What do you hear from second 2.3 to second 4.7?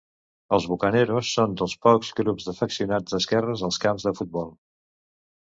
d’afeccionats d’esquerres als camps de futbol.